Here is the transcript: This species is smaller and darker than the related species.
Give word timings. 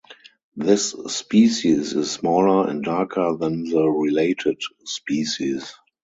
This 0.55 0.93
species 1.09 1.93
is 1.93 2.09
smaller 2.09 2.67
and 2.67 2.83
darker 2.83 3.37
than 3.39 3.65
the 3.65 3.87
related 3.87 4.59
species. 4.83 5.71